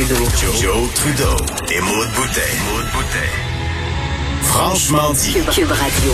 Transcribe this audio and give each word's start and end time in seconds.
Trudeau. 0.00 0.24
Joe, 0.58 0.94
Trudeau 0.94 1.36
et 1.70 1.80
Maude 1.82 2.08
Boutet. 2.14 2.40
Franchement 4.44 5.12
dit. 5.12 5.34
Cube 5.54 5.70
Radio. 5.70 6.12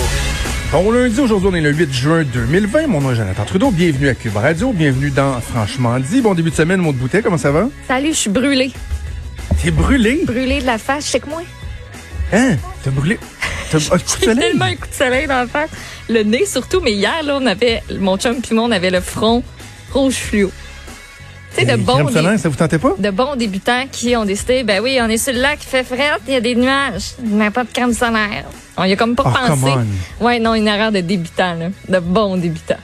Bon 0.72 0.90
lundi, 0.90 1.20
aujourd'hui 1.20 1.48
on 1.52 1.54
est 1.54 1.60
le 1.60 1.70
8 1.70 1.92
juin 1.92 2.24
2020. 2.24 2.88
Mon 2.88 3.00
nom 3.00 3.12
est 3.12 3.14
Jonathan 3.14 3.44
Trudeau. 3.44 3.70
Bienvenue 3.70 4.08
à 4.08 4.14
Cube 4.16 4.36
Radio. 4.36 4.72
Bienvenue 4.72 5.10
dans 5.12 5.40
Franchement 5.40 6.00
dit. 6.00 6.20
Bon 6.20 6.34
début 6.34 6.50
de 6.50 6.56
semaine, 6.56 6.80
Maude 6.80 6.96
Boutet. 6.96 7.22
Comment 7.22 7.38
ça 7.38 7.52
va? 7.52 7.68
Salut, 7.86 8.08
je 8.08 8.18
suis 8.18 8.30
brûlée. 8.30 8.72
T'es 9.62 9.70
brûlé? 9.70 10.22
Brûlée 10.24 10.60
de 10.62 10.66
la 10.66 10.78
face, 10.78 11.08
check 11.08 11.24
moi. 11.28 11.42
Hein? 12.32 12.56
T'as 12.82 12.90
brûlé? 12.90 13.20
T'as 13.70 13.78
un 13.78 13.80
coup 13.80 13.96
de 13.98 14.02
J'ai 14.18 14.26
soleil? 14.26 14.38
tellement 14.50 14.64
un 14.64 14.74
coup 14.74 14.88
de 14.88 14.94
soleil 14.94 15.26
dans 15.28 15.38
la 15.38 15.46
face. 15.46 15.70
Le 16.08 16.24
nez 16.24 16.44
surtout, 16.44 16.80
mais 16.80 16.92
hier, 16.92 17.22
là, 17.22 17.38
on 17.40 17.46
avait, 17.46 17.84
mon 18.00 18.16
chum 18.18 18.40
puis 18.42 18.52
moi, 18.56 18.64
on 18.64 18.72
avait 18.72 18.90
le 18.90 19.00
front 19.00 19.44
rouge 19.92 20.14
fluo. 20.14 20.50
Tu 21.56 21.64
sais, 21.66 21.76
de 21.76 21.82
bons, 21.82 21.94
crème 21.94 22.06
dé- 22.08 22.12
solaire, 22.12 22.38
ça 22.38 22.48
vous 22.48 22.56
tentait 22.56 22.78
pas? 22.78 22.92
de 22.98 23.10
bons 23.10 23.34
débutants 23.36 23.84
qui 23.90 24.14
ont 24.16 24.24
décidé, 24.24 24.62
ben 24.62 24.82
oui, 24.82 24.98
on 25.00 25.08
est 25.08 25.16
sur 25.18 25.32
le 25.32 25.40
lac, 25.40 25.58
il 25.62 25.66
fait 25.66 25.84
frais, 25.84 26.10
il 26.26 26.34
y 26.34 26.36
a 26.36 26.40
des 26.40 26.54
nuages, 26.54 27.12
mais 27.22 27.50
pas 27.50 27.64
de 27.64 27.70
crème 27.72 27.92
solaire. 27.92 28.44
On 28.76 28.84
y 28.84 28.92
a 28.92 28.96
comme 28.96 29.14
pas 29.16 29.24
Oh, 29.26 29.30
pensé. 29.48 29.62
come 29.62 29.86
Ouais, 30.20 30.38
non, 30.38 30.54
une 30.54 30.68
erreur 30.68 30.92
de 30.92 31.00
débutants, 31.00 31.54
là. 31.54 31.68
De 31.88 31.98
bons 31.98 32.36
débutants. 32.36 32.74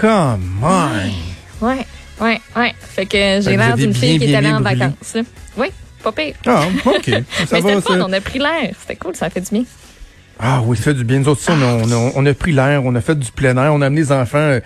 Come 0.00 0.62
on! 0.62 1.64
Ouais, 1.66 1.86
ouais, 2.20 2.40
ouais. 2.56 2.74
Fait 2.80 3.06
que 3.06 3.16
j'ai 3.40 3.56
l'air 3.56 3.76
d'une 3.76 3.94
fille 3.94 4.18
bien, 4.18 4.26
qui 4.26 4.32
est 4.32 4.36
allée 4.36 4.52
en 4.52 4.60
brûlé. 4.60 4.76
vacances. 4.80 5.14
là. 5.14 5.22
Oui, 5.56 5.66
pas 6.02 6.12
pire. 6.12 6.34
Ah, 6.46 6.64
OK. 6.86 7.04
Ça 7.04 7.12
mais 7.12 7.22
c'était 7.62 7.80
fun, 7.80 7.98
ça. 7.98 8.04
on 8.08 8.12
a 8.12 8.20
pris 8.20 8.38
l'air. 8.38 8.70
C'était 8.80 8.96
cool, 8.96 9.14
ça 9.14 9.30
fait 9.30 9.40
du 9.42 9.50
bien. 9.52 9.64
Ah 10.40 10.60
oui, 10.64 10.76
ça 10.76 10.84
fait 10.84 10.94
du 10.94 11.04
bien. 11.04 11.18
Nous 11.20 11.28
autres, 11.28 11.40
aussi, 11.40 11.50
on, 11.50 11.62
a, 11.62 11.84
on, 11.84 11.90
a, 12.08 12.12
on 12.16 12.26
a 12.26 12.34
pris 12.34 12.52
l'air, 12.52 12.82
on 12.84 12.94
a 12.94 13.00
fait 13.00 13.18
du 13.18 13.30
plein 13.30 13.56
air, 13.56 13.72
on 13.72 13.80
a 13.82 13.86
amené 13.86 14.00
les 14.00 14.12
enfants. 14.12 14.58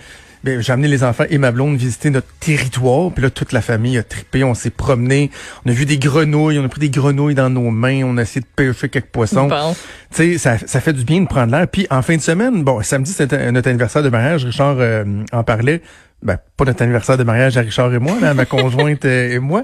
Ben, 0.43 0.61
j'ai 0.61 0.71
amené 0.71 0.87
les 0.87 1.03
enfants 1.03 1.25
et 1.29 1.37
ma 1.37 1.51
blonde 1.51 1.75
visiter 1.77 2.09
notre 2.09 2.27
territoire. 2.39 3.11
Puis 3.11 3.23
là, 3.23 3.29
toute 3.29 3.51
la 3.51 3.61
famille 3.61 3.97
a 3.97 4.03
trippé, 4.03 4.43
on 4.43 4.53
s'est 4.53 4.69
promené. 4.69 5.31
On 5.65 5.69
a 5.69 5.73
vu 5.73 5.85
des 5.85 5.97
grenouilles, 5.97 6.59
on 6.59 6.65
a 6.65 6.69
pris 6.69 6.79
des 6.79 6.89
grenouilles 6.89 7.35
dans 7.35 7.49
nos 7.49 7.69
mains, 7.71 8.03
on 8.03 8.17
a 8.17 8.21
essayé 8.21 8.41
de 8.41 8.47
pêcher 8.55 8.89
quelques 8.89 9.07
poissons. 9.07 9.47
Bon. 9.47 9.75
Tu 10.13 10.33
sais, 10.33 10.37
ça, 10.37 10.57
ça 10.57 10.79
fait 10.81 10.93
du 10.93 11.03
bien 11.03 11.21
de 11.21 11.27
prendre 11.27 11.51
l'air. 11.51 11.67
Puis 11.67 11.87
en 11.89 12.01
fin 12.01 12.15
de 12.15 12.21
semaine, 12.21 12.63
bon, 12.63 12.81
samedi, 12.83 13.11
c'était 13.11 13.51
notre 13.51 13.67
anniversaire 13.69 14.03
de 14.03 14.09
mariage. 14.09 14.45
Richard 14.45 14.77
euh, 14.79 15.03
en 15.31 15.43
parlait. 15.43 15.81
Ben, 16.21 16.37
pas 16.57 16.65
notre 16.65 16.81
anniversaire 16.81 17.17
de 17.17 17.23
mariage 17.23 17.57
à 17.57 17.61
Richard 17.61 17.93
et 17.93 17.99
moi, 17.99 18.17
là, 18.19 18.31
à 18.31 18.33
ma 18.33 18.45
conjointe 18.45 19.05
euh, 19.05 19.35
et 19.35 19.39
moi. 19.39 19.63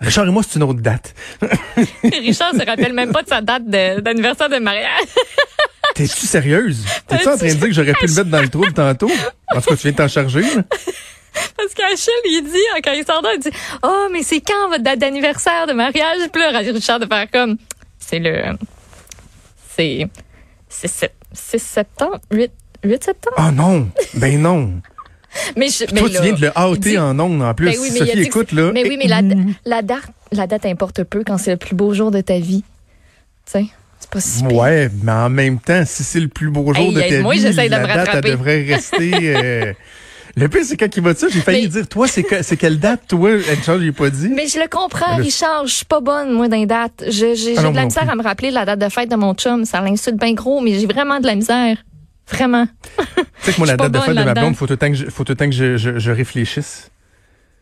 Richard 0.00 0.26
et 0.26 0.30
moi, 0.30 0.42
c'est 0.46 0.56
une 0.56 0.64
autre 0.64 0.80
date. 0.80 1.14
Richard 2.02 2.52
se 2.52 2.66
rappelle 2.66 2.92
même 2.92 3.12
pas 3.12 3.22
de 3.22 3.28
sa 3.28 3.40
date 3.40 3.64
de- 3.66 4.00
d'anniversaire 4.00 4.48
de, 4.48 4.58
mariage. 4.58 4.90
T'es-tu 5.94 6.26
sérieuse? 6.26 6.84
T'es-tu 7.08 7.28
en 7.28 7.36
train 7.36 7.46
de 7.48 7.52
dire 7.54 7.60
que 7.68 7.72
j'aurais 7.72 7.92
pu 7.92 8.06
le 8.06 8.14
mettre 8.14 8.30
dans 8.30 8.42
le 8.42 8.48
trouble 8.48 8.72
tantôt? 8.72 9.10
En 9.54 9.60
tout 9.60 9.70
cas, 9.70 9.76
tu 9.76 9.82
viens 9.82 9.92
de 9.92 9.96
t'en 9.96 10.08
charger, 10.08 10.40
là. 10.42 10.62
Parce 11.56 11.74
qu'Achille, 11.74 12.12
il 12.26 12.42
dit, 12.44 12.82
quand 12.82 12.92
il 12.92 13.04
sort 13.04 13.22
il 13.34 13.40
dit 13.40 13.50
Oh, 13.82 14.06
mais 14.12 14.22
c'est 14.22 14.40
quand 14.40 14.68
votre 14.68 14.82
date 14.82 15.00
d'anniversaire 15.00 15.66
de 15.66 15.72
mariage? 15.72 16.18
Puis 16.32 16.40
là, 16.40 16.58
Richard 16.58 17.00
de 17.00 17.06
faire 17.06 17.28
comme 17.30 17.56
C'est 17.98 18.18
le. 18.20 18.56
C'est. 19.76 20.06
C'est 20.68 20.88
sept- 20.88 21.14
6 21.32 21.58
septembre? 21.60 22.20
8, 22.30 22.52
8 22.84 23.04
septembre? 23.04 23.36
Ah 23.38 23.50
non! 23.50 23.88
Ben 24.14 24.40
non! 24.40 24.80
mais 25.56 25.68
je, 25.68 25.84
mais 25.92 26.00
Toi, 26.00 26.08
là, 26.08 26.16
tu 26.18 26.22
viens 26.22 26.32
de 26.34 26.40
le 26.40 26.76
dit- 26.78 26.98
en 26.98 27.18
ondes, 27.18 27.42
en 27.42 27.54
plus. 27.54 27.66
Ben 27.66 27.76
oui, 27.80 27.90
mais 27.92 27.98
Sophie, 27.98 28.20
écoute, 28.20 28.52
là. 28.52 28.70
Mais 28.72 28.88
oui, 28.88 28.96
mais 28.96 29.08
la, 29.08 29.20
la, 29.64 29.82
date, 29.82 30.04
la 30.32 30.46
date 30.46 30.66
importe 30.66 31.02
peu 31.04 31.24
quand 31.24 31.38
c'est 31.38 31.52
le 31.52 31.56
plus 31.56 31.74
beau 31.74 31.92
jour 31.94 32.10
de 32.10 32.20
ta 32.20 32.38
vie. 32.38 32.62
Tu 33.46 33.52
sais, 33.52 33.64
pas 34.14 34.20
si 34.20 34.42
pire. 34.44 34.56
Ouais, 34.56 34.88
mais 35.02 35.12
en 35.12 35.28
même 35.28 35.58
temps, 35.58 35.82
si 35.84 36.02
c'est 36.04 36.20
le 36.20 36.28
plus 36.28 36.50
beau 36.50 36.72
jour 36.72 36.76
Hey, 36.84 36.94
de 36.94 37.00
ta 37.00 37.20
moi, 37.22 37.34
vie, 37.34 37.42
de 37.42 37.70
la 37.70 37.80
me 37.80 37.86
date, 37.86 38.08
elle 38.14 38.20
devrait 38.22 38.62
rester... 38.62 39.10
euh, 39.36 39.72
Le 40.36 40.48
pire, 40.48 40.62
c'est 40.64 40.76
quand 40.76 40.96
il 40.96 41.02
va 41.02 41.12
de 41.12 41.18
ça, 41.18 41.26
j'ai 41.30 41.40
failli 41.40 41.62
Mais- 41.62 41.68
dire, 41.68 41.86
toi, 41.88 42.08
c'est 42.08 42.22
que- 42.22 42.54
quelle 42.54 42.78
date, 42.80 43.02
toi? 43.08 43.30
Richard, 43.48 43.80
j'ai 43.80 43.92
pas 43.92 44.10
dit. 44.10 44.28
Mais 44.28 44.46
je 44.48 44.58
le 44.58 44.68
comprends, 44.68 45.16
là, 45.18 45.22
Richard. 45.22 45.66
Je 45.66 45.74
suis 45.74 45.84
pas 45.84 46.00
bonne, 46.00 46.32
moi, 46.32 46.48
dans 46.48 46.56
les 46.56 46.66
dates. 46.66 47.04
J'ai 47.08 47.34
Ah 47.56 47.70
de 47.70 47.74
la 47.76 47.84
misère 47.84 48.08
à 48.10 48.16
me 48.16 48.22
rappeler 48.22 48.50
la 48.50 48.64
date 48.64 48.80
de 48.80 48.88
fête 48.88 49.10
de 49.10 49.16
mon 49.16 49.34
chum. 49.34 49.64
Ça 49.64 49.80
l'insulte 49.80 50.16
bien 50.16 50.32
gros, 50.32 50.60
mais 50.60 50.78
j'ai 50.78 50.86
vraiment 50.86 51.20
de 51.20 51.26
la 51.26 51.34
misère. 51.36 51.76
Vraiment. 52.30 52.66
Tu 52.96 53.04
sais 53.42 53.52
que 53.52 53.58
moi, 53.58 53.66
la 53.68 53.76
date 53.76 53.92
de 53.92 53.98
fête 53.98 54.16
de 54.16 54.22
ma 54.24 54.34
blonde, 54.34 54.56
faut 54.56 54.66
tout 54.66 54.72
le 54.72 54.76
temps 54.78 54.88
que 54.88 54.94
je, 54.94 55.04
faut 55.06 55.24
tout 55.24 55.32
le 55.32 55.36
temps 55.36 55.46
que 55.46 55.52
je, 55.54 55.76
je, 55.76 55.98
je 55.98 56.10
réfléchisse. 56.10 56.90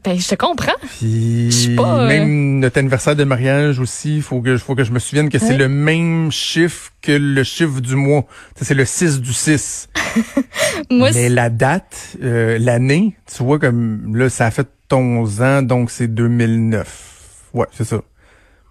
Ben, 0.05 0.19
je 0.19 0.29
te 0.29 0.35
comprends. 0.35 0.73
Puis 0.99 1.51
Je 1.51 1.57
suis 1.57 1.77
pas, 1.77 2.01
euh, 2.01 2.09
même 2.09 2.59
notre 2.59 2.79
anniversaire 2.79 3.15
de 3.15 3.23
mariage 3.23 3.79
aussi, 3.79 4.21
faut 4.21 4.41
que 4.41 4.57
faut 4.57 4.75
que 4.75 4.83
je 4.83 4.91
me 4.91 4.99
souvienne 4.99 5.29
que 5.29 5.39
c'est 5.39 5.57
le 5.57 5.69
même 5.69 6.33
chiffre 6.33 6.91
que 7.03 7.13
le 7.13 7.45
chiffre 7.45 7.81
du 7.81 7.95
mois. 7.95 8.27
C'est 8.61 8.75
le 8.75 8.85
6 8.85 9.21
du 9.21 9.33
6. 9.33 9.89
Moi, 10.91 11.11
Mais 11.15 11.29
la 11.29 11.51
date, 11.51 12.17
euh, 12.23 12.59
l'année, 12.59 13.17
tu 13.33 13.45
vois 13.45 13.59
comme 13.59 14.17
là 14.17 14.29
ça 14.29 14.47
a 14.47 14.51
fait 14.51 14.69
11 14.91 15.43
ans 15.43 15.63
donc 15.63 15.91
c'est 15.91 16.09
2009. 16.09 17.11
Ouais, 17.55 17.67
c'est 17.73 17.85
ça. 17.85 18.03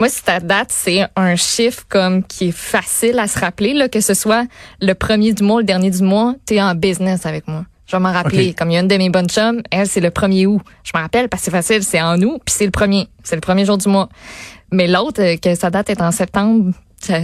Moi, 0.01 0.09
si 0.09 0.23
ta 0.23 0.39
date, 0.39 0.71
c'est 0.71 1.05
un 1.15 1.35
chiffre 1.35 1.85
comme 1.87 2.23
qui 2.23 2.47
est 2.47 2.57
facile 2.57 3.19
à 3.19 3.27
se 3.27 3.37
rappeler, 3.37 3.75
là, 3.75 3.87
que 3.87 4.01
ce 4.01 4.15
soit 4.15 4.47
le 4.81 4.93
premier 4.93 5.31
du 5.31 5.43
mois, 5.43 5.59
le 5.59 5.63
dernier 5.63 5.91
du 5.91 6.01
mois, 6.01 6.33
t'es 6.47 6.59
en 6.59 6.73
business 6.73 7.27
avec 7.27 7.47
moi. 7.47 7.65
Je 7.91 7.97
vais 7.97 8.01
m'en 8.01 8.13
rappeler. 8.13 8.53
Comme 8.53 8.71
il 8.71 8.75
y 8.75 8.77
a 8.77 8.79
une 8.79 8.87
de 8.87 8.95
mes 8.95 9.09
bonnes 9.09 9.27
chums, 9.27 9.61
elle, 9.69 9.85
c'est 9.85 9.99
le 9.99 10.11
premier 10.11 10.45
août. 10.45 10.61
Je 10.83 10.91
me 10.95 11.01
rappelle 11.01 11.27
parce 11.27 11.41
que 11.41 11.45
c'est 11.45 11.51
facile, 11.51 11.83
c'est 11.83 12.01
en 12.01 12.17
août, 12.21 12.41
puis 12.45 12.55
c'est 12.57 12.65
le 12.65 12.71
premier. 12.71 13.09
C'est 13.23 13.35
le 13.35 13.41
premier 13.41 13.65
jour 13.65 13.77
du 13.77 13.89
mois. 13.89 14.07
Mais 14.71 14.87
l'autre, 14.87 15.21
euh, 15.21 15.35
que 15.35 15.55
sa 15.55 15.69
date 15.69 15.89
est 15.89 16.01
en 16.01 16.11
septembre, 16.11 16.71
ça... 17.01 17.19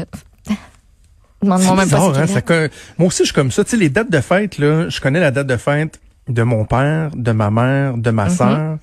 Demande-moi 1.42 1.76
même 1.76 1.78
pas 1.78 1.84
bizarre, 1.86 2.16
c'est 2.16 2.22
hein, 2.38 2.44
ça 2.48 2.68
Moi 2.98 3.08
aussi 3.08 3.20
je 3.20 3.26
suis 3.26 3.34
comme 3.34 3.52
ça, 3.52 3.64
tu 3.64 3.70
sais 3.72 3.78
les 3.78 3.90
dates 3.90 4.10
de 4.10 4.20
fête 4.20 4.58
là, 4.58 4.90
je 4.90 5.00
connais 5.00 5.20
la 5.20 5.30
date 5.30 5.46
de 5.46 5.56
fête 5.56 6.00
de 6.28 6.42
mon 6.44 6.66
père, 6.66 7.12
de 7.14 7.32
ma 7.32 7.52
mère, 7.52 7.96
de 7.96 8.10
ma 8.10 8.26
Mhm. 8.26 8.30
sœur. 8.32 8.78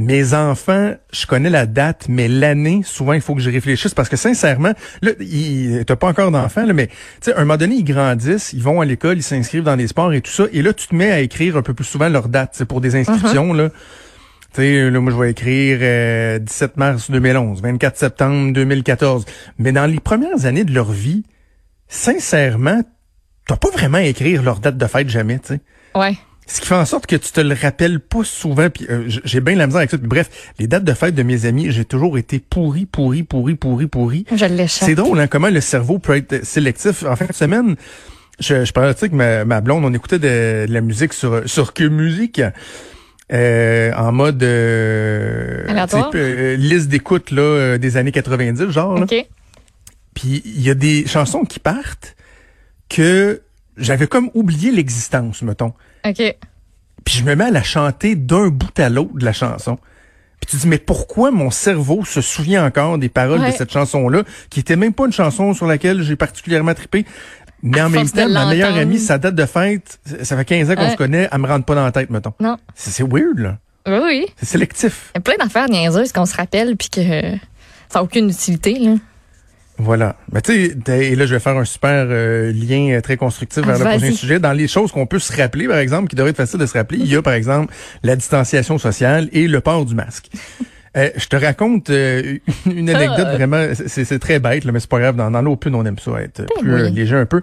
Mes 0.00 0.32
enfants, 0.32 0.94
je 1.12 1.26
connais 1.26 1.50
la 1.50 1.66
date, 1.66 2.06
mais 2.08 2.28
l'année, 2.28 2.82
souvent, 2.84 3.14
il 3.14 3.20
faut 3.20 3.34
que 3.34 3.40
je 3.40 3.50
réfléchisse 3.50 3.94
parce 3.94 4.08
que 4.08 4.16
sincèrement, 4.16 4.72
là, 5.02 5.10
t'as 5.84 5.96
pas 5.96 6.06
encore 6.06 6.30
d'enfants, 6.30 6.64
là, 6.64 6.72
mais 6.72 6.86
tu 6.86 6.94
sais, 7.22 7.34
à 7.34 7.38
un 7.38 7.40
moment 7.40 7.56
donné, 7.56 7.74
ils 7.74 7.84
grandissent, 7.84 8.52
ils 8.52 8.62
vont 8.62 8.80
à 8.80 8.84
l'école, 8.84 9.16
ils 9.16 9.24
s'inscrivent 9.24 9.64
dans 9.64 9.76
des 9.76 9.88
sports 9.88 10.12
et 10.12 10.20
tout 10.20 10.30
ça, 10.30 10.44
et 10.52 10.62
là, 10.62 10.72
tu 10.72 10.86
te 10.86 10.94
mets 10.94 11.10
à 11.10 11.18
écrire 11.18 11.56
un 11.56 11.62
peu 11.62 11.74
plus 11.74 11.84
souvent 11.84 12.08
leur 12.08 12.28
date, 12.28 12.50
c'est 12.52 12.64
pour 12.64 12.80
des 12.80 12.94
inscriptions, 12.94 13.52
là. 13.52 13.70
Tu 14.54 14.62
sais, 14.62 14.88
là, 14.88 15.00
moi, 15.00 15.12
je 15.12 15.18
vais 15.18 15.32
écrire 15.32 15.78
euh, 15.82 16.38
17 16.38 16.76
mars 16.76 17.10
2011, 17.10 17.60
24 17.60 17.96
septembre 17.96 18.52
2014. 18.52 19.24
Mais 19.58 19.72
dans 19.72 19.86
les 19.86 19.98
premières 19.98 20.46
années 20.46 20.64
de 20.64 20.72
leur 20.72 20.92
vie, 20.92 21.24
sincèrement, 21.88 22.82
t'as 23.48 23.56
pas 23.56 23.70
vraiment 23.70 23.98
à 23.98 24.04
écrire 24.04 24.44
leur 24.44 24.60
date 24.60 24.78
de 24.78 24.86
fête 24.86 25.08
jamais, 25.08 25.40
tu 25.40 25.54
sais. 25.54 25.60
Ouais. 25.96 26.16
Ce 26.48 26.60
qui 26.60 26.66
fait 26.66 26.74
en 26.74 26.84
sorte 26.86 27.06
que 27.06 27.16
tu 27.16 27.30
te 27.30 27.40
le 27.40 27.54
rappelles 27.54 28.00
pas 28.00 28.24
souvent. 28.24 28.70
Puis 28.70 28.86
euh, 28.88 29.04
j'ai 29.06 29.40
bien 29.40 29.54
la 29.54 29.66
misère 29.66 29.78
avec 29.78 29.90
ça. 29.90 29.98
Puis 29.98 30.08
bref, 30.08 30.30
les 30.58 30.66
dates 30.66 30.84
de 30.84 30.94
fête 30.94 31.14
de 31.14 31.22
mes 31.22 31.44
amis, 31.46 31.70
j'ai 31.70 31.84
toujours 31.84 32.16
été 32.18 32.38
pourri, 32.40 32.86
pourri, 32.86 33.22
pourri, 33.22 33.54
pourri, 33.54 33.86
pourri. 33.86 34.24
Je 34.34 34.46
l'échappe. 34.46 34.88
C'est 34.88 34.94
drôle, 34.94 35.20
hein, 35.20 35.26
comment 35.26 35.50
le 35.50 35.60
cerveau 35.60 35.98
peut 35.98 36.16
être 36.16 36.44
sélectif. 36.44 37.04
En 37.04 37.16
fin 37.16 37.26
de 37.26 37.32
semaine, 37.34 37.76
je, 38.40 38.64
je 38.64 38.72
parlais 38.72 38.88
avec 38.90 39.12
ma, 39.12 39.44
ma 39.44 39.60
blonde, 39.60 39.84
on 39.84 39.92
écoutait 39.92 40.18
de, 40.18 40.66
de 40.66 40.72
la 40.72 40.80
musique 40.80 41.12
sur 41.12 41.42
sur 41.46 41.74
que 41.74 41.84
musique. 41.84 42.40
euh, 43.32 43.92
en 43.94 44.12
mode 44.12 44.42
euh, 44.42 45.66
sais, 45.88 45.96
euh, 46.14 46.56
liste 46.56 46.88
d'écoute 46.88 47.30
là 47.30 47.42
euh, 47.42 47.78
des 47.78 47.96
années 47.98 48.12
90 48.12 48.70
genre 48.70 48.94
là. 48.94 49.02
OK. 49.02 49.14
Puis 50.14 50.42
il 50.44 50.62
y 50.62 50.70
a 50.70 50.74
des 50.74 51.06
chansons 51.06 51.44
qui 51.44 51.60
partent 51.60 52.16
que 52.88 53.42
j'avais 53.76 54.06
comme 54.06 54.30
oublié 54.34 54.70
l'existence 54.70 55.42
mettons. 55.42 55.74
OK. 56.06 56.36
Puis 57.04 57.14
je 57.18 57.24
me 57.24 57.34
mets 57.34 57.44
à 57.44 57.50
la 57.50 57.62
chanter 57.62 58.14
d'un 58.16 58.48
bout 58.48 58.78
à 58.78 58.88
l'autre 58.88 59.14
de 59.16 59.24
la 59.24 59.32
chanson. 59.32 59.78
Puis 60.40 60.50
tu 60.50 60.56
dis, 60.56 60.68
mais 60.68 60.78
pourquoi 60.78 61.30
mon 61.30 61.50
cerveau 61.50 62.04
se 62.04 62.20
souvient 62.20 62.64
encore 62.64 62.98
des 62.98 63.08
paroles 63.08 63.40
Ouais. 63.40 63.50
de 63.50 63.56
cette 63.56 63.72
chanson-là, 63.72 64.22
qui 64.50 64.60
était 64.60 64.76
même 64.76 64.92
pas 64.92 65.06
une 65.06 65.12
chanson 65.12 65.52
sur 65.54 65.66
laquelle 65.66 66.02
j'ai 66.02 66.16
particulièrement 66.16 66.74
trippé. 66.74 67.04
Mais 67.62 67.80
À 67.80 67.86
en 67.86 67.90
même 67.90 68.08
temps, 68.08 68.28
ma 68.28 68.46
meilleure 68.46 68.76
amie, 68.76 68.98
sa 69.00 69.18
date 69.18 69.34
de 69.34 69.46
fête, 69.46 69.98
ça 70.22 70.36
fait 70.36 70.44
15 70.44 70.70
ans 70.70 70.74
qu'on 70.76 70.90
se 70.90 70.96
connaît, 70.96 71.28
elle 71.32 71.38
me 71.40 71.46
rentre 71.48 71.64
pas 71.64 71.74
dans 71.74 71.84
la 71.84 71.90
tête, 71.90 72.08
mettons. 72.10 72.34
Non. 72.38 72.56
C'est 72.76 72.90
c'est 72.90 73.02
weird, 73.02 73.38
là. 73.38 73.58
Oui, 73.86 73.98
oui. 74.04 74.26
C'est 74.36 74.46
sélectif. 74.46 75.10
Il 75.14 75.18
y 75.18 75.18
a 75.18 75.22
plein 75.22 75.44
d'affaires 75.44 75.68
niaiseuses 75.68 76.12
qu'on 76.12 76.26
se 76.26 76.36
rappelle 76.36 76.76
puis 76.76 76.88
que 76.90 77.00
ça 77.88 77.98
n'a 77.98 78.02
aucune 78.04 78.28
utilité, 78.30 78.78
là. 78.78 78.94
Voilà. 79.78 80.16
Mais 80.32 80.40
tu 80.40 80.52
sais, 80.84 81.06
et 81.06 81.14
là, 81.14 81.24
je 81.26 81.34
vais 81.34 81.40
faire 81.40 81.56
un 81.56 81.64
super 81.64 82.06
euh, 82.08 82.52
lien 82.52 82.90
euh, 82.96 83.00
très 83.00 83.16
constructif 83.16 83.64
vers 83.64 83.76
Ah, 83.80 83.94
le 83.94 83.98
prochain 83.98 84.12
sujet. 84.12 84.40
Dans 84.40 84.52
les 84.52 84.66
choses 84.68 84.90
qu'on 84.90 85.06
peut 85.06 85.18
se 85.20 85.34
rappeler, 85.36 85.68
par 85.68 85.78
exemple, 85.78 86.08
qui 86.08 86.16
devraient 86.16 86.30
être 86.30 86.36
faciles 86.36 86.58
de 86.58 86.66
se 86.66 86.76
rappeler, 86.76 86.98
il 86.98 87.06
y 87.06 87.14
a, 87.16 87.22
par 87.22 87.34
exemple, 87.34 87.72
la 88.02 88.16
distanciation 88.16 88.78
sociale 88.78 89.28
et 89.32 89.46
le 89.46 89.60
port 89.60 89.84
du 89.84 89.94
masque. 89.94 90.28
Euh, 90.96 91.10
je 91.16 91.26
te 91.26 91.36
raconte 91.36 91.90
euh, 91.90 92.38
une 92.66 92.90
anecdote 92.90 93.26
Ah. 93.30 93.34
vraiment, 93.36 93.68
c'est 93.86 94.18
très 94.18 94.40
bête, 94.40 94.64
là, 94.64 94.72
mais 94.72 94.80
c'est 94.80 94.88
pas 94.90 94.98
grave. 94.98 95.16
Dans, 95.16 95.30
dans 95.30 95.42
l'open, 95.42 95.74
on 95.74 95.84
aime 95.84 95.98
ça 95.98 96.10
être 96.22 96.46
plus 96.60 96.68
Ben 96.68 96.74
oui. 96.74 96.80
euh, 96.80 96.90
léger 96.90 97.14
un 97.16 97.26
peu. 97.26 97.42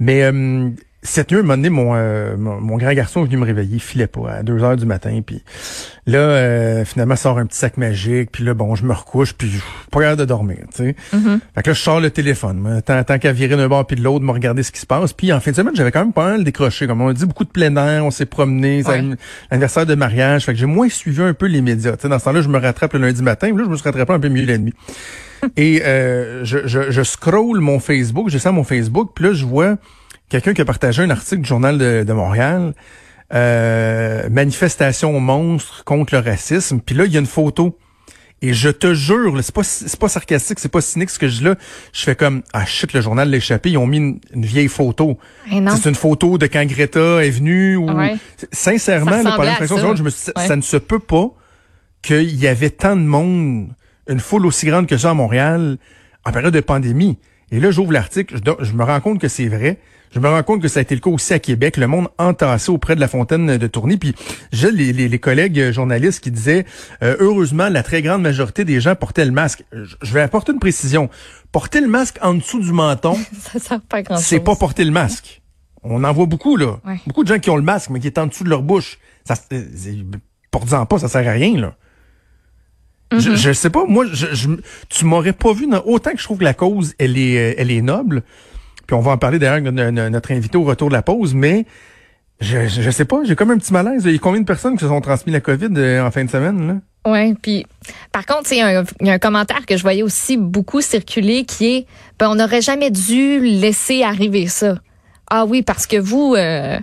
Mais 0.00 0.22
euh, 0.22 0.70
cette 1.06 1.30
nuit, 1.30 1.38
un 1.38 1.42
moment 1.42 1.56
donné, 1.56 1.68
mon, 1.68 1.92
euh, 1.94 2.34
mon, 2.38 2.60
mon 2.60 2.76
grand 2.78 2.92
garçon 2.94 3.20
est 3.22 3.26
venu 3.26 3.36
me 3.36 3.44
réveiller, 3.44 3.74
il 3.76 3.80
filait 3.80 4.06
pas 4.06 4.30
à 4.38 4.42
2 4.42 4.62
heures 4.64 4.76
du 4.76 4.86
matin, 4.86 5.20
puis 5.24 5.42
là, 6.06 6.18
euh, 6.18 6.84
finalement, 6.86 7.14
sort 7.14 7.38
un 7.38 7.44
petit 7.46 7.58
sac 7.58 7.76
magique, 7.76 8.30
puis 8.32 8.42
là, 8.42 8.54
bon, 8.54 8.74
je 8.74 8.84
me 8.84 8.92
recouche, 8.94 9.34
puis 9.34 9.50
pas 9.90 10.00
capable 10.00 10.20
de 10.20 10.24
dormir, 10.24 10.58
tu 10.74 10.76
sais. 10.84 10.96
Fait 11.54 11.62
que 11.62 11.70
là, 11.70 11.74
je 11.74 11.80
sors 11.80 12.00
le 12.00 12.10
téléphone, 12.10 12.56
moi, 12.58 12.80
tant, 12.80 13.04
tant 13.04 13.18
qu'à 13.18 13.32
virer 13.32 13.56
d'un 13.56 13.68
bord 13.68 13.86
puis 13.86 13.96
de 13.96 14.02
l'autre, 14.02 14.24
me 14.24 14.32
regarder 14.32 14.62
ce 14.62 14.72
qui 14.72 14.80
se 14.80 14.86
passe, 14.86 15.12
puis 15.12 15.32
en 15.32 15.40
fin 15.40 15.50
de 15.50 15.56
semaine, 15.56 15.76
j'avais 15.76 15.92
quand 15.92 16.00
même 16.00 16.12
pas 16.14 16.24
mal 16.30 16.42
décroché, 16.44 16.86
comme 16.86 17.02
on 17.02 17.12
dit, 17.12 17.26
beaucoup 17.26 17.44
de 17.44 17.50
plein 17.50 17.76
air, 17.76 18.04
on 18.06 18.10
s'est 18.10 18.26
promené, 18.26 18.82
c'est 18.82 18.88
Ouais. 18.90 19.04
l'anniversaire 19.50 19.84
de 19.86 19.94
mariage, 19.94 20.46
fait 20.46 20.52
que 20.54 20.58
j'ai 20.58 20.66
moins 20.66 20.88
suivi 20.88 21.20
un 21.22 21.34
peu 21.34 21.46
les 21.46 21.60
médias, 21.60 21.92
tu 21.96 22.02
sais. 22.02 22.08
Dans 22.08 22.18
ce 22.18 22.24
temps-là, 22.24 22.40
je 22.40 22.48
me 22.48 22.58
rattrape 22.58 22.94
le 22.94 23.00
lundi 23.00 23.22
matin, 23.22 23.48
puis 23.48 23.58
là, 23.58 23.64
je 23.64 23.70
me 23.70 23.76
suis 23.76 23.84
rattrapé 23.84 24.12
un 24.12 24.20
peu 24.20 24.28
mieux 24.30 24.46
la 24.46 24.56
nuit. 24.58 24.74
Et 25.58 25.82
euh, 25.84 26.44
je, 26.44 26.66
je, 26.66 26.90
je 26.90 27.02
scroll 27.02 27.60
mon 27.60 27.78
Facebook, 27.78 28.30
je 28.30 28.38
sens 28.38 28.54
mon 28.54 28.64
Facebook, 28.64 29.10
puis 29.14 29.26
là, 29.26 29.32
je 29.34 29.44
vois 29.44 29.76
quelqu'un 30.28 30.54
qui 30.54 30.60
a 30.60 30.64
partagé 30.64 31.02
un 31.02 31.10
article 31.10 31.42
du 31.42 31.48
Journal 31.48 31.78
de, 31.78 32.04
de 32.06 32.12
Montréal, 32.12 32.74
euh, 33.32 34.28
manifestation 34.30 35.18
monstre 35.20 35.84
contre 35.84 36.14
le 36.14 36.20
racisme. 36.20 36.80
Puis 36.84 36.94
là, 36.94 37.04
il 37.06 37.12
y 37.12 37.16
a 37.16 37.20
une 37.20 37.26
photo. 37.26 37.78
Et 38.42 38.52
je 38.52 38.68
te 38.68 38.92
jure, 38.92 39.38
c'est 39.42 39.54
pas 39.54 39.62
c'est 39.62 39.98
pas 39.98 40.08
sarcastique, 40.08 40.58
c'est 40.58 40.68
pas 40.70 40.82
cynique 40.82 41.08
ce 41.08 41.18
que 41.18 41.28
je 41.28 41.38
dis 41.38 41.44
là. 41.44 41.54
Je 41.94 42.02
fais 42.02 42.14
comme 42.14 42.42
ah 42.52 42.66
shit, 42.66 42.92
le 42.92 43.00
journal 43.00 43.30
l'a 43.30 43.38
échappé, 43.38 43.70
ils 43.70 43.78
ont 43.78 43.86
mis 43.86 43.96
une, 43.96 44.20
une 44.34 44.44
vieille 44.44 44.68
photo. 44.68 45.16
Eh. 45.50 45.62
C'est 45.80 45.88
une 45.88 45.94
photo 45.94 46.36
de 46.36 46.46
quand 46.46 46.62
Greta 46.66 47.24
est 47.24 47.30
venue 47.30 47.76
ou 47.76 47.90
Ouais. 47.90 48.16
sincèrement, 48.52 49.12
Ça 49.12 49.22
là, 49.22 49.36
pendant 49.36 49.52
fraction 49.52 49.76
de 49.76 49.80
seconde, 49.80 49.96
je 49.96 50.02
me 50.02 50.10
suis 50.10 50.26
dit, 50.26 50.32
Ouais. 50.36 50.46
ça 50.46 50.56
ne 50.56 50.60
se 50.62 50.76
peut 50.76 50.98
pas 50.98 51.30
qu'il 52.02 52.36
y 52.36 52.46
avait 52.46 52.68
tant 52.70 52.96
de 52.96 53.02
monde, 53.02 53.68
une 54.10 54.20
foule 54.20 54.44
aussi 54.44 54.66
grande 54.66 54.86
que 54.88 54.98
ça 54.98 55.10
à 55.10 55.14
Montréal 55.14 55.78
en 56.26 56.32
période 56.32 56.52
de 56.52 56.60
pandémie. 56.60 57.16
Et 57.50 57.60
là, 57.60 57.70
j'ouvre 57.70 57.92
l'article, 57.92 58.36
je 58.60 58.72
me 58.72 58.84
rends 58.84 59.00
compte 59.00 59.20
que 59.20 59.28
c'est 59.28 59.48
vrai. 59.48 59.78
Je 60.14 60.20
me 60.20 60.28
rends 60.28 60.42
compte 60.44 60.62
que 60.62 60.68
ça 60.68 60.78
a 60.78 60.82
été 60.82 60.94
le 60.94 61.00
cas 61.00 61.10
aussi 61.10 61.32
à 61.34 61.38
Québec, 61.40 61.76
le 61.76 61.88
monde 61.88 62.08
entassé 62.18 62.70
auprès 62.70 62.94
de 62.94 63.00
la 63.00 63.08
fontaine 63.08 63.56
de 63.56 63.66
Tournai. 63.66 63.96
Puis 63.96 64.14
j'ai 64.52 64.70
les, 64.70 64.92
les, 64.92 65.08
les 65.08 65.18
collègues 65.18 65.72
journalistes 65.72 66.22
qui 66.22 66.30
disaient, 66.30 66.64
euh, 67.02 67.16
heureusement, 67.18 67.68
la 67.68 67.82
très 67.82 68.00
grande 68.00 68.22
majorité 68.22 68.64
des 68.64 68.80
gens 68.80 68.94
portaient 68.94 69.24
le 69.24 69.32
masque. 69.32 69.64
Je 69.72 69.96
je 70.00 70.12
vais 70.12 70.20
apporter 70.20 70.52
une 70.52 70.60
précision. 70.60 71.10
Porter 71.50 71.80
le 71.80 71.88
masque 71.88 72.18
en 72.22 72.34
dessous 72.34 72.60
du 72.60 72.70
menton, 72.72 73.18
Ça 73.58 73.78
pas 73.88 74.02
c'est 74.18 74.38
pas 74.40 74.54
porter 74.54 74.84
le 74.84 74.92
masque. 74.92 75.42
On 75.82 76.04
en 76.04 76.12
voit 76.12 76.26
beaucoup, 76.26 76.56
là. 76.56 76.78
Ouais. 76.86 77.00
Beaucoup 77.06 77.24
de 77.24 77.28
gens 77.28 77.38
qui 77.40 77.50
ont 77.50 77.56
le 77.56 77.62
masque, 77.62 77.90
mais 77.90 77.98
qui 78.00 78.06
est 78.06 78.18
en 78.18 78.26
dessous 78.28 78.44
de 78.44 78.48
leur 78.50 78.62
bouche. 78.62 78.98
Ça, 79.24 79.34
porte-en 80.50 80.86
pas, 80.86 80.98
ça 80.98 81.08
sert 81.08 81.26
à 81.28 81.32
rien, 81.32 81.58
là. 81.60 81.74
Mm-hmm. 83.12 83.20
je, 83.20 83.34
je 83.36 83.52
sais 83.52 83.70
pas, 83.70 83.84
moi, 83.86 84.06
je, 84.12 84.26
je- 84.32 84.48
tu 84.88 85.04
m'aurais 85.04 85.32
pas 85.32 85.52
vu, 85.52 85.66
dans- 85.66 85.82
autant 85.84 86.12
que 86.12 86.18
je 86.18 86.24
trouve 86.24 86.38
que 86.38 86.44
la 86.44 86.54
cause, 86.54 86.94
elle 86.98 87.18
est, 87.18 87.36
euh, 87.38 87.54
elle 87.58 87.70
est 87.70 87.82
noble. 87.82 88.22
Puis 88.86 88.94
on 88.94 89.00
va 89.00 89.12
en 89.12 89.18
parler 89.18 89.38
d'ailleurs 89.38 89.54
avec 89.54 89.64
notre, 89.72 90.32
invité 90.32 90.56
au 90.58 90.64
retour 90.64 90.88
de 90.88 90.94
la 90.94 91.02
pause, 91.02 91.34
mais 91.34 91.64
je, 92.40 92.90
sais 92.90 93.04
pas, 93.04 93.20
j'ai 93.24 93.36
comme 93.36 93.50
un 93.50 93.58
petit 93.58 93.72
malaise. 93.72 94.02
Il 94.04 94.12
y 94.12 94.16
a 94.16 94.18
combien 94.18 94.40
de 94.40 94.46
personnes 94.46 94.74
qui 94.74 94.80
se 94.80 94.88
sont 94.88 95.00
transmis 95.00 95.32
la 95.32 95.40
COVID 95.40 95.68
euh, 95.76 96.06
en 96.06 96.10
fin 96.10 96.24
de 96.24 96.30
semaine, 96.30 96.66
là? 96.66 97.10
Ouais, 97.10 97.34
puis 97.42 97.66
par 98.12 98.24
contre, 98.24 98.50
il 98.52 98.58
y, 98.58 98.60
a 98.62 98.80
un- 98.80 98.84
il 99.00 99.06
y 99.06 99.10
a 99.10 99.12
un 99.14 99.18
commentaire 99.18 99.66
que 99.66 99.76
je 99.76 99.82
voyais 99.82 100.02
aussi 100.02 100.38
beaucoup 100.38 100.80
circuler 100.80 101.44
qui 101.44 101.66
est 101.66 101.86
ben, 102.18 102.30
on 102.30 102.34
n'aurait 102.36 102.62
jamais 102.62 102.90
dû 102.90 103.40
laisser 103.40 104.02
arriver 104.02 104.46
ça. 104.46 104.76
Ah 105.30 105.44
oui, 105.44 105.62
parce 105.62 105.86
que 105.86 105.98
vous 105.98 106.34
euh, 106.34 106.78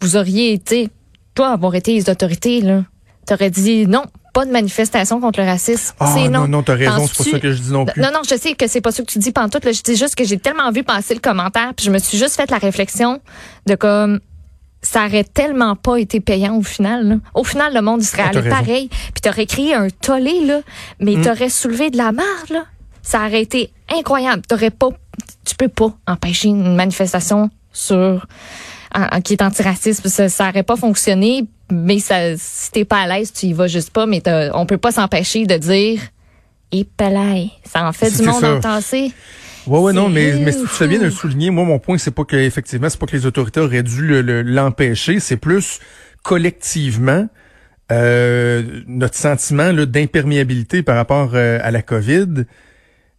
vous 0.00 0.16
auriez 0.16 0.52
été 0.52 0.88
toi 1.34 1.48
avoir 1.50 1.74
été 1.74 1.94
les 1.94 2.08
autorités 2.08 2.60
là, 2.60 2.84
t'aurais 3.26 3.50
dit 3.50 3.88
non, 3.88 4.04
pas 4.36 4.44
de 4.44 4.50
manifestation 4.52 5.18
contre 5.18 5.40
le 5.40 5.46
racisme. 5.46 5.94
Ah 5.98 6.12
c'est 6.14 6.28
non, 6.28 6.40
non. 6.42 6.48
non, 6.48 6.62
t'as 6.62 6.74
raison, 6.74 7.06
c'est 7.06 7.24
pas 7.24 7.30
ça 7.30 7.40
que 7.40 7.52
je 7.52 7.62
dis 7.62 7.72
non 7.72 7.86
plus. 7.86 8.02
Non, 8.02 8.10
non, 8.12 8.20
je 8.28 8.36
sais 8.36 8.52
que 8.54 8.66
c'est 8.68 8.82
pas 8.82 8.92
ça 8.92 9.02
que 9.02 9.10
tu 9.10 9.18
dis 9.18 9.32
pantoute. 9.32 9.64
Là. 9.64 9.72
Je 9.72 9.80
dis 9.80 9.96
juste 9.96 10.14
que 10.14 10.24
j'ai 10.24 10.38
tellement 10.38 10.70
vu 10.70 10.84
passer 10.84 11.14
le 11.14 11.20
commentaire, 11.20 11.72
puis 11.74 11.86
je 11.86 11.90
me 11.90 11.98
suis 11.98 12.18
juste 12.18 12.36
fait 12.36 12.50
la 12.50 12.58
réflexion 12.58 13.20
de 13.66 13.74
comme 13.76 14.20
ça 14.82 15.06
aurait 15.06 15.24
tellement 15.24 15.74
pas 15.74 15.96
été 15.96 16.20
payant 16.20 16.54
au 16.56 16.62
final. 16.62 17.08
là. 17.08 17.14
Au 17.34 17.44
final, 17.44 17.72
le 17.74 17.80
monde 17.80 18.02
serait 18.02 18.24
Ah, 18.26 18.38
allé 18.38 18.48
pareil, 18.50 18.88
puis 18.88 19.20
t'aurais 19.22 19.46
créé 19.46 19.74
un 19.74 19.88
tollé 19.88 20.44
là, 20.44 20.60
mais 21.00 21.16
Mm. 21.16 21.22
t'aurais 21.22 21.48
soulevé 21.48 21.88
de 21.90 21.96
la 21.96 22.12
merde 22.12 22.50
là. 22.50 22.64
Ça 23.02 23.20
aurait 23.26 23.40
été 23.42 23.72
incroyable. 23.90 24.42
T'aurais 24.46 24.70
pas, 24.70 24.90
tu 25.46 25.54
peux 25.56 25.68
pas 25.68 25.92
empêcher 26.06 26.48
une 26.48 26.76
manifestation 26.76 27.48
sur 27.72 28.26
qui 29.24 29.32
est 29.34 29.42
antiraciste. 29.42 30.06
Ça, 30.08 30.28
ça 30.28 30.48
aurait 30.50 30.62
pas 30.62 30.76
fonctionné. 30.76 31.44
Mais 31.70 31.98
ça, 31.98 32.36
si 32.36 32.70
t'es 32.70 32.84
pas 32.84 32.98
à 33.02 33.06
l'aise, 33.08 33.32
tu 33.32 33.46
y 33.46 33.52
vas 33.52 33.66
juste 33.66 33.90
pas. 33.90 34.06
Mais 34.06 34.20
t'as- 34.20 34.50
on 34.56 34.66
peut 34.66 34.78
pas 34.78 34.92
s'empêcher 34.92 35.46
de 35.46 35.56
dire, 35.56 36.00
et 36.72 36.84
palais, 36.84 37.48
ça 37.64 37.84
en 37.86 37.92
fait 37.92 38.10
du 38.16 38.22
monde 38.22 38.40
ça. 38.40 38.54
entassé. 38.56 39.12
Ouais, 39.66 39.80
ouais, 39.80 39.92
non, 39.92 40.08
mais, 40.08 40.32
mais 40.38 40.52
tu 40.52 40.58
fou. 40.60 40.66
fais 40.68 40.86
bien 40.86 41.00
de 41.00 41.06
le 41.06 41.10
souligner. 41.10 41.50
Moi, 41.50 41.64
mon 41.64 41.80
point, 41.80 41.98
c'est 41.98 42.12
pas 42.12 42.24
que, 42.24 42.36
effectivement, 42.36 42.88
c'est 42.88 43.00
pas 43.00 43.06
que 43.06 43.16
les 43.16 43.26
autorités 43.26 43.58
auraient 43.58 43.82
dû 43.82 44.02
le- 44.06 44.22
le- 44.22 44.42
l'empêcher. 44.42 45.18
c'est 45.18 45.36
plus 45.36 45.80
collectivement, 46.22 47.28
euh, 47.92 48.62
notre 48.86 49.14
sentiment 49.16 49.72
là, 49.72 49.86
d'imperméabilité 49.86 50.82
par 50.82 50.96
rapport 50.96 51.30
euh, 51.34 51.58
à 51.62 51.70
la 51.70 51.82
COVID. 51.82 52.44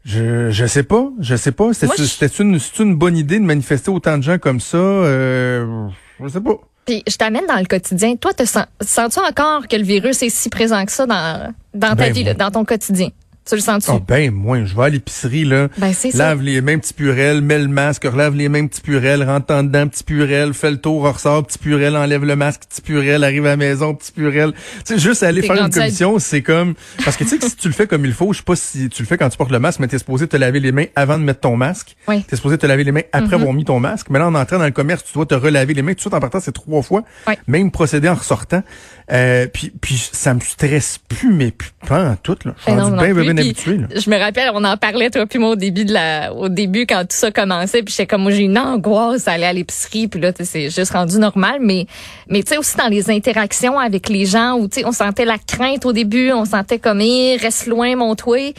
Je, 0.05 0.51
je 0.51 0.65
sais 0.65 0.83
pas, 0.83 1.09
je 1.19 1.35
sais 1.35 1.51
pas. 1.51 1.73
C'était 1.73 2.27
une, 2.27 2.59
une 2.79 2.95
bonne 2.95 3.17
idée 3.17 3.39
de 3.39 3.43
manifester 3.45 3.91
autant 3.91 4.17
de 4.17 4.23
gens 4.23 4.37
comme 4.37 4.61
ça. 4.61 4.77
Euh, 4.77 5.87
je 6.23 6.27
sais 6.29 6.39
pas. 6.41 6.55
Puis 6.87 7.03
je 7.07 7.17
t'amène 7.17 7.45
dans 7.47 7.57
le 7.57 7.65
quotidien. 7.65 8.15
Toi, 8.15 8.33
te 8.33 8.45
sens, 8.45 8.65
sens-tu 8.81 9.19
encore 9.19 9.67
que 9.67 9.75
le 9.75 9.83
virus 9.83 10.23
est 10.23 10.29
si 10.29 10.49
présent 10.49 10.83
que 10.85 10.91
ça 10.91 11.05
dans, 11.05 11.53
dans 11.73 11.89
ta 11.89 11.95
Ben, 11.95 12.13
vie, 12.13 12.23
là, 12.23 12.33
dans 12.33 12.49
ton 12.49 12.63
quotidien? 12.63 13.09
Tu 13.47 13.55
le 13.55 13.61
sens-tu? 13.61 13.91
Ah 13.91 13.99
ben, 14.05 14.31
moi, 14.31 14.63
je 14.65 14.75
vais 14.75 14.83
à 14.83 14.89
l'épicerie, 14.89 15.45
là. 15.45 15.67
Ben, 15.77 15.93
c'est 15.93 16.11
ça. 16.11 16.17
lave 16.29 16.41
les 16.41 16.59
mêmes 16.61 16.79
petits 16.81 16.93
purelles, 16.93 17.41
mets 17.41 17.59
le 17.59 17.67
masque, 17.67 18.03
relave 18.03 18.35
les 18.35 18.49
mêmes 18.49 18.67
petits 18.67 18.81
purelles, 18.81 19.23
rentre 19.23 19.53
en 19.53 19.63
dedans, 19.63 19.87
petit 19.87 20.03
purelle, 20.03 20.53
fais 20.53 20.71
le 20.71 20.77
tour, 20.77 21.03
ressort, 21.03 21.45
petit 21.45 21.57
purelle, 21.57 21.95
enlève 21.95 22.25
le 22.25 22.35
masque, 22.35 22.63
petit 22.69 22.81
purelle, 22.81 23.23
arrive 23.23 23.45
à 23.45 23.49
la 23.49 23.57
maison, 23.57 23.93
petit 23.95 24.11
purelle. 24.11 24.53
Tu 24.53 24.95
sais, 24.95 24.99
juste 24.99 25.23
aller 25.23 25.41
faire 25.41 25.55
une 25.63 25.71
commission, 25.71 26.19
c'est 26.19 26.41
comme, 26.41 26.73
parce 27.05 27.15
que 27.15 27.23
tu 27.23 27.29
sais 27.31 27.37
que 27.37 27.47
si 27.47 27.55
tu 27.55 27.67
le 27.67 27.73
fais 27.73 27.87
comme 27.87 28.05
il 28.05 28.13
faut, 28.13 28.33
je 28.33 28.39
sais 28.39 28.43
pas 28.43 28.55
si 28.55 28.89
tu 28.89 29.01
le 29.01 29.07
fais 29.07 29.17
quand 29.17 29.29
tu 29.29 29.37
portes 29.37 29.51
le 29.51 29.59
masque, 29.59 29.79
mais 29.79 29.87
t'es 29.87 29.97
supposé 29.97 30.27
te 30.27 30.35
laver 30.37 30.59
les 30.59 30.71
mains 30.71 30.85
avant 30.95 31.17
de 31.17 31.23
mettre 31.23 31.39
ton 31.41 31.55
masque. 31.55 31.95
Oui. 32.07 32.23
T'es 32.23 32.35
supposé 32.35 32.57
te 32.57 32.65
laver 32.65 32.83
les 32.83 32.91
mains 32.91 33.01
après 33.11 33.27
Mm-hmm. 33.27 33.33
avoir 33.41 33.53
mis 33.53 33.65
ton 33.65 33.79
masque. 33.79 34.07
Mais 34.09 34.19
là, 34.19 34.27
en 34.27 34.35
entrant 34.35 34.57
dans 34.57 34.65
le 34.65 34.71
commerce, 34.71 35.03
tu 35.03 35.13
dois 35.13 35.25
te 35.25 35.35
relaver 35.35 35.73
les 35.73 35.81
mains. 35.81 35.91
Tout 35.91 35.95
de 35.97 36.01
suite, 36.01 36.13
en 36.13 36.19
partant, 36.19 36.39
c'est 36.39 36.51
trois 36.53 36.81
fois. 36.81 37.03
Oui. 37.27 37.33
Même 37.47 37.71
procédé 37.71 38.09
en 38.09 38.15
ressortant. 38.15 38.63
Euh, 39.11 39.47
puis, 39.47 39.71
puis 39.81 40.09
ça 40.11 40.33
me 40.33 40.39
stresse 40.39 40.99
plus, 41.07 41.31
mais 41.31 41.51
plus 41.51 41.71
pas 41.87 42.03
en 42.03 42.15
tout, 42.15 42.37
là. 42.45 42.53
Je 42.57 42.63
suis 42.63 42.71
Ben 42.73 43.36
bien, 43.41 43.45
habitué, 43.51 43.77
là. 43.77 43.87
Je 43.95 44.09
me 44.09 44.17
rappelle, 44.17 44.51
on 44.53 44.63
en 44.63 44.77
parlait 44.77 45.09
toi 45.09 45.25
puis 45.25 45.39
moi 45.39 45.49
au 45.51 45.55
début 45.55 45.85
de 45.85 45.93
la, 45.93 46.33
au 46.33 46.49
début 46.49 46.85
quand 46.85 47.01
tout 47.01 47.15
ça 47.15 47.31
commençait, 47.31 47.83
puis 47.83 47.91
j'étais 47.93 48.07
comme 48.07 48.23
moi 48.23 48.31
j'ai 48.31 48.43
une 48.43 48.57
angoisse 48.57 49.25
d'aller 49.25 49.45
à 49.45 49.53
l'épicerie, 49.53 50.07
puis 50.07 50.19
là 50.19 50.31
c'est 50.39 50.69
juste 50.69 50.91
rendu 50.91 51.17
normal, 51.17 51.57
mais 51.61 51.85
mais 52.29 52.43
tu 52.43 52.49
sais 52.53 52.57
aussi 52.57 52.77
dans 52.77 52.87
les 52.87 53.09
interactions 53.09 53.77
avec 53.79 54.09
les 54.09 54.25
gens 54.25 54.53
où 54.57 54.67
tu 54.67 54.79
sais 54.81 54.85
on 54.85 54.91
sentait 54.91 55.25
la 55.25 55.37
crainte 55.37 55.85
au 55.85 55.93
début, 55.93 56.31
on 56.31 56.45
sentait 56.45 56.79
comme 56.79 57.01
Eh, 57.01 57.37
reste 57.37 57.67
loin 57.67 57.95
mon 57.95 58.15
toit. 58.15 58.53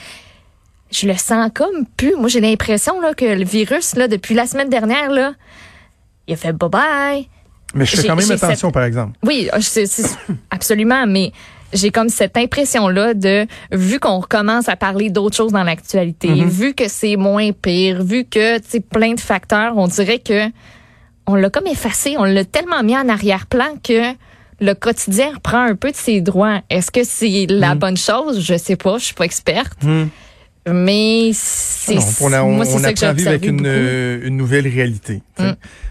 Je 0.91 1.07
le 1.07 1.15
sens 1.17 1.51
comme 1.55 1.85
plus. 1.97 2.15
Moi 2.17 2.29
j'ai 2.29 2.41
l'impression 2.41 3.01
là 3.01 3.13
que 3.15 3.25
le 3.25 3.45
virus 3.45 3.95
là 3.97 4.09
depuis 4.09 4.35
la 4.35 4.47
semaine 4.47 4.71
dernière 4.71 5.11
là, 5.11 5.35
il 6.27 6.35
a 6.35 6.37
fait 6.37 6.53
bye 6.53 6.69
bye. 6.71 7.29
Mais 7.75 7.85
je 7.85 7.97
fais 7.97 8.07
quand 8.07 8.17
même 8.17 8.31
attention, 8.31 8.71
par 8.71 8.85
exemple. 8.85 9.13
Oui, 9.23 9.49
c'est- 9.61 10.17
absolument, 10.51 11.07
mais 11.07 11.33
j'ai 11.73 11.91
comme 11.91 12.09
cette 12.09 12.37
impression-là 12.37 13.15
de, 13.15 13.47
vu 13.73 14.01
qu'on 14.01 14.19
recommence 14.21 14.69
à 14.69 14.77
parler 14.77 15.11
d'autres 15.11 15.37
choses 15.37 15.53
dans 15.53 15.65
l'actualité, 15.65 16.29
vu 16.45 16.75
que 16.75 16.89
c'est 16.89 17.17
moins 17.17 17.53
pire, 17.53 18.03
vu 18.03 18.25
que, 18.25 18.59
tu 18.59 18.65
sais, 18.69 18.81
plein 18.81 19.15
de 19.15 19.21
facteurs, 19.21 19.77
on 19.77 19.87
dirait 19.87 20.19
que 20.19 20.49
on 21.27 21.35
l'a 21.35 21.51
comme 21.51 21.67
effacé, 21.67 22.17
on 22.19 22.25
l'a 22.25 22.45
tellement 22.45 22.83
mis 22.83 22.97
en 22.97 23.09
arrière-plan 23.09 23.75
que 23.83 24.15
le 24.61 24.73
quotidien 24.75 25.35
reprend 25.35 25.63
un 25.63 25.75
peu 25.75 25.91
de 25.91 25.97
ses 25.97 26.21
droits. 26.21 26.63
Est-ce 26.71 26.91
que 26.91 27.05
c'est 27.05 27.47
la 27.51 27.75
bonne 27.75 27.99
chose? 27.99 28.41
Je 28.41 28.57
sais 28.57 28.77
pas, 28.77 28.99
je 28.99 29.05
suis 29.05 29.15
pas 29.15 29.25
experte. 29.25 29.79
Mais 30.73 31.31
c'est, 31.35 31.95
Non, 31.95 32.01
on, 32.21 32.33
a- 32.33 32.43
on, 32.43 32.53
moi, 32.53 32.65
c'est 32.65 32.75
on 32.75 32.79
ça 32.79 32.93
que 32.93 33.05
à 33.05 33.13
vivre 33.13 33.29
avec 33.31 33.47
une, 33.47 33.67
une 34.25 34.37
nouvelle 34.37 34.67
réalité. 34.69 35.23
Mm. 35.39 35.43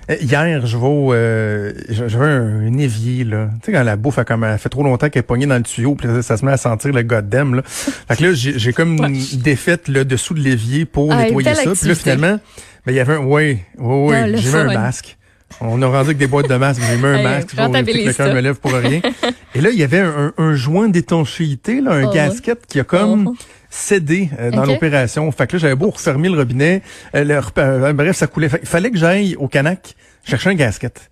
Euh, 0.10 0.16
Hier, 0.22 0.66
je 0.66 0.78
vais 0.78 0.86
au, 0.86 1.14
euh, 1.14 1.74
j'avais 1.90 2.26
un, 2.26 2.68
un 2.68 2.78
évier, 2.78 3.24
là. 3.26 3.50
Tu 3.62 3.66
sais, 3.66 3.72
quand 3.78 3.84
la 3.84 3.98
bouffe 3.98 4.18
a 4.20 4.24
comme, 4.24 4.44
elle 4.46 4.58
fait 4.58 4.70
trop 4.70 4.84
longtemps 4.84 5.10
qu'elle 5.10 5.20
est 5.20 5.24
pognée 5.24 5.46
dans 5.48 5.58
le 5.58 5.64
tuyau, 5.64 5.96
puis 5.96 6.08
là, 6.08 6.22
ça 6.22 6.38
se 6.38 6.46
met 6.46 6.52
à 6.54 6.58
sentir 6.58 6.94
le 6.94 7.04
goddamn, 7.04 7.56
là. 7.56 7.62
Fait 7.66 8.16
que 8.16 8.24
là, 8.24 8.34
j'ai 8.34 8.58
j'ai 8.58 8.72
comme 8.74 8.98
défaite 9.34 9.88
le 9.90 10.06
dessous 10.06 10.34
de 10.34 10.40
l'évier 10.40 10.86
pour 10.86 11.12
Ah, 11.12 11.24
nettoyer 11.24 11.54
ça. 11.56 11.72
Puis 11.74 11.88
là, 11.90 11.96
finalement, 11.96 12.40
ben, 12.86 12.94
il 12.94 12.96
y 12.96 13.00
avait 13.02 13.16
un, 13.16 13.20
oui, 13.20 13.60
oui, 13.78 14.16
Ah, 14.16 14.24
oui, 14.26 14.32
le 14.32 14.38
j'ai 14.38 14.50
mis 14.50 14.56
un 14.56 14.74
masque. 14.74 15.18
On 15.62 15.82
a 15.82 15.86
rendu 15.88 15.98
avec 16.08 16.18
des 16.18 16.28
boîtes 16.28 16.50
de 16.50 16.56
masques, 16.56 16.82
j'ai 16.90 16.98
mis 16.98 17.06
un 17.06 17.24
masque, 17.24 17.52
rentabilise 17.58 18.06
le 18.08 18.14
cœur 18.14 18.28
ça. 18.28 18.34
me 18.34 18.40
lève 18.42 18.56
pour 18.56 18.72
rien. 18.74 19.02
Et 19.56 19.62
là, 19.62 19.70
il 19.72 19.80
y 19.80 19.84
avait 19.84 20.00
un, 20.00 20.34
un, 20.38 20.44
un 20.44 20.54
joint 20.56 20.88
d'étanchéité, 20.90 21.82
là, 21.82 21.92
un 21.94 22.06
Oh. 22.06 22.14
gasket 22.14 22.66
qui 22.68 22.80
a 22.80 22.84
comme 22.84 23.28
Oh. 23.30 23.36
Cédé 23.78 24.30
euh, 24.40 24.52
dans 24.52 24.66
l'opération. 24.66 25.32
Fait 25.32 25.48
que 25.48 25.56
là, 25.56 25.60
j'avais 25.60 25.76
beau 25.76 25.90
refermer 25.90 26.30
le 26.30 26.38
robinet, 26.38 26.82
euh, 27.16 27.24
le 27.24 27.40
euh, 27.58 27.94
bref, 27.94 28.16
ça 28.16 28.28
coulait. 28.28 28.50
Fait, 28.50 28.60
il 28.62 28.68
fallait 28.68 28.92
que 28.92 28.98
j'aille 28.98 29.36
au 29.36 29.48
Canac 29.48 29.96
chercher 30.24 30.50
un 30.50 30.56
gasket. 30.56 31.10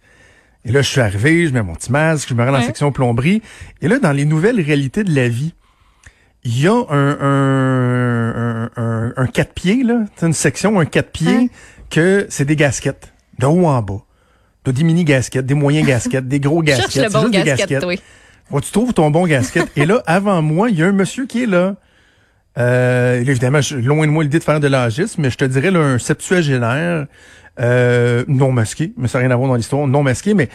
Et 0.66 0.72
là, 0.72 0.82
je 0.82 0.90
suis 0.90 1.02
arrivé, 1.02 1.48
je 1.48 1.54
mets 1.54 1.62
mon 1.62 1.76
petit 1.76 1.92
masque, 1.92 2.28
je 2.30 2.34
me 2.34 2.44
rends 2.44 2.52
dans 2.52 2.58
la 2.58 2.64
section 2.64 2.92
plomberie. 2.92 3.44
Et 3.82 3.88
là, 3.88 4.00
dans 4.00 4.12
les 4.12 4.26
nouvelles 4.26 4.60
réalités 4.60 5.04
de 5.04 5.16
la 5.16 5.28
vie, 5.28 5.54
il 6.44 6.60
y 6.60 6.68
a 6.68 6.74
un, 6.74 7.18
un, 7.22 8.36
un, 8.36 8.72
un, 8.76 9.14
un 9.16 9.28
quatre 9.28 9.54
pieds, 9.54 9.84
là, 9.84 10.06
C'est 10.16 10.26
une 10.26 10.34
section, 10.34 10.80
un 10.80 10.86
quatre 10.86 11.12
pieds, 11.12 11.52
que 11.92 12.26
c'est 12.30 12.46
des 12.46 12.56
gaskettes, 12.56 13.14
de 13.38 13.46
haut 13.46 13.68
en 13.68 13.82
bas. 13.84 14.02
T'as 14.64 14.72
des 14.72 14.84
mini 14.84 15.04
gasquettes, 15.04 15.46
des 15.46 15.54
moyens 15.54 15.88
gasquettes, 15.88 16.28
des 16.28 16.40
gros 16.40 16.62
gasquettes. 16.64 16.92
Cherche 16.92 17.08
le 17.08 17.14
bon 17.14 17.22
juste 17.32 17.34
des 17.34 17.44
gasket, 17.44 17.84
oui. 17.86 18.00
Bon, 18.50 18.60
tu 18.60 18.72
trouves 18.72 18.94
ton 18.94 19.12
bon 19.12 19.26
gasket. 19.28 19.72
Et 19.76 19.86
là, 19.86 20.02
avant 20.08 20.42
moi, 20.42 20.70
il 20.70 20.80
y 20.80 20.84
a 20.84 20.88
un 20.88 20.92
monsieur 20.92 21.28
qui 21.28 21.44
est 21.44 21.48
là. 21.48 21.76
Euh, 22.58 23.20
évidemment, 23.22 23.62
je- 23.62 23.76
loin 23.76 24.06
de 24.08 24.12
moi 24.12 24.24
l'idée 24.24 24.40
de 24.40 24.44
faire 24.44 24.60
de 24.60 24.68
l'agisme, 24.68 25.22
mais 25.22 25.30
je 25.30 25.38
te 25.38 25.46
dirais 25.46 25.72
là, 25.72 25.80
un 25.80 25.98
septuagénaire 26.00 27.06
euh, 27.60 28.24
non 28.28 28.52
masqué, 28.52 28.94
mais 28.98 29.08
ça 29.08 29.18
n'a 29.20 29.26
rien 29.26 29.32
à 29.34 29.36
voir 29.38 29.50
dans 29.50 29.56
l'histoire, 29.56 29.88
non 29.88 30.04
masqué, 30.04 30.34
mais 30.34 30.50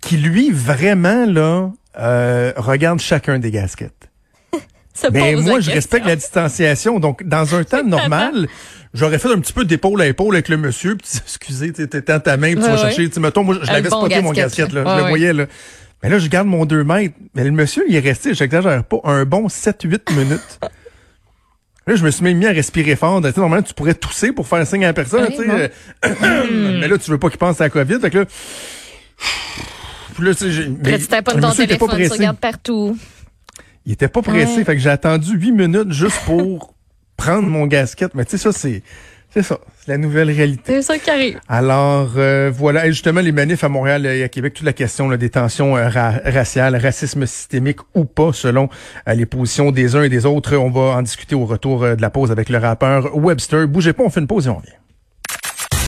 qui 0.00 0.16
lui 0.18 0.50
vraiment 0.50 1.24
là 1.26 1.70
euh, 1.98 2.52
regarde 2.56 3.00
chacun 3.00 3.38
des 3.38 3.50
gasquettes. 3.50 4.08
Se 4.94 5.06
Mais 5.10 5.34
pose 5.34 5.44
moi, 5.44 5.52
je 5.60 5.66
question. 5.66 5.74
respecte 5.74 6.06
la 6.06 6.16
distanciation. 6.16 7.00
Donc, 7.00 7.22
dans 7.24 7.54
un 7.54 7.64
temps 7.64 7.84
normal, 7.86 8.46
j'aurais 8.94 9.18
fait 9.18 9.32
un 9.32 9.38
petit 9.38 9.52
peu 9.52 9.64
d'épaule 9.64 10.00
à 10.02 10.06
épaule 10.06 10.34
avec 10.34 10.48
le 10.48 10.56
monsieur. 10.58 10.96
Puis, 10.96 11.08
excusez, 11.24 11.72
tu 11.72 11.88
tends 11.88 12.20
ta 12.20 12.36
main, 12.36 12.52
puis 12.54 12.62
tu 12.64 12.68
vas 12.70 12.76
chercher. 12.76 13.08
Tu 13.08 13.20
mettons, 13.20 13.42
moi, 13.44 13.56
je 13.62 13.70
Un 13.70 13.72
l'avais 13.74 13.88
bon 13.88 14.00
spoté, 14.00 14.20
mon 14.22 14.32
gasket, 14.32 14.72
là. 14.72 14.84
je 14.86 15.02
le 15.02 15.08
voyais, 15.08 15.32
là. 15.32 15.46
Mais 16.02 16.08
là, 16.10 16.18
je 16.18 16.28
garde 16.28 16.46
mon 16.46 16.64
2 16.66 16.84
mètres. 16.84 17.14
Mais 17.34 17.42
le 17.44 17.50
monsieur, 17.52 17.84
il 17.88 17.96
est 17.96 18.00
resté, 18.00 18.34
j'exagère 18.34 18.84
pas, 18.84 18.98
un 19.04 19.24
bon 19.24 19.48
7-8 19.48 20.12
minutes. 20.16 20.60
Là, 21.88 21.96
je 21.96 22.04
me 22.04 22.10
suis 22.10 22.22
même 22.22 22.36
mis 22.36 22.44
à 22.44 22.52
respirer 22.52 22.96
fort. 22.96 23.22
Tu 23.22 23.32
sais, 23.32 23.40
normalement, 23.40 23.62
tu 23.66 23.72
pourrais 23.72 23.94
tousser 23.94 24.30
pour 24.32 24.46
faire 24.46 24.66
signe 24.66 24.84
à 24.84 24.88
la 24.88 24.92
personne. 24.92 25.26
Euh, 25.40 25.68
mais 26.80 26.86
là, 26.86 26.98
tu 26.98 27.10
veux 27.10 27.16
pas 27.16 27.30
qu'il 27.30 27.38
pense 27.38 27.62
à 27.62 27.64
la 27.64 27.70
COVID. 27.70 27.98
Fait 27.98 28.10
que 28.10 28.18
là... 28.18 28.24
Puis 30.14 30.26
là, 30.26 30.34
tu 30.34 30.52
sais, 30.52 30.68
mais 30.68 30.98
tu 30.98 31.06
ton 31.06 31.22
pas 31.22 31.32
tu 31.32 32.08
regardes 32.12 32.38
partout. 32.38 32.98
Il 33.86 33.92
était 33.92 34.08
pas 34.08 34.20
pressé, 34.20 34.58
Ouais. 34.58 34.64
fait 34.64 34.74
que 34.74 34.82
j'ai 34.82 34.90
attendu 34.90 35.34
huit 35.38 35.52
minutes 35.52 35.92
juste 35.92 36.20
pour 36.26 36.74
prendre 37.16 37.48
mon 37.48 37.66
gasket. 37.66 38.14
Mais 38.14 38.26
tu 38.26 38.32
sais, 38.32 38.38
ça, 38.38 38.52
c'est, 38.52 38.82
c'est 39.42 39.48
ça. 39.54 39.58
C'est 39.80 39.92
la 39.92 39.98
nouvelle 39.98 40.30
réalité. 40.30 40.74
C'est 40.74 40.82
ça 40.82 40.98
qui 40.98 41.10
arrive. 41.10 41.38
Alors, 41.48 42.10
euh, 42.16 42.50
voilà. 42.52 42.86
Et 42.86 42.88
justement, 42.88 43.20
les 43.20 43.30
manifs 43.32 43.62
à 43.62 43.68
Montréal 43.68 44.04
et 44.06 44.22
à 44.24 44.28
Québec, 44.28 44.54
toute 44.54 44.66
la 44.66 44.72
question 44.72 45.08
là, 45.08 45.16
des 45.16 45.30
tensions 45.30 45.76
euh, 45.76 45.88
ra- 45.88 46.20
raciales, 46.24 46.74
racisme 46.76 47.24
systémique 47.26 47.78
ou 47.94 48.04
pas, 48.04 48.32
selon 48.32 48.68
euh, 49.08 49.14
les 49.14 49.26
positions 49.26 49.70
des 49.70 49.94
uns 49.94 50.02
et 50.02 50.08
des 50.08 50.26
autres. 50.26 50.56
On 50.56 50.70
va 50.70 50.96
en 50.96 51.02
discuter 51.02 51.34
au 51.36 51.46
retour 51.46 51.80
de 51.82 52.02
la 52.02 52.10
pause 52.10 52.30
avec 52.32 52.48
le 52.48 52.58
rappeur 52.58 53.16
Webster. 53.16 53.68
Bougez 53.68 53.92
pas, 53.92 54.02
on 54.02 54.10
fait 54.10 54.20
une 54.20 54.26
pause 54.26 54.46
et 54.46 54.50
on 54.50 54.56
revient. 54.56 54.72